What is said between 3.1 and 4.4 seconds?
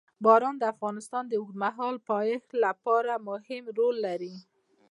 مهم رول لري.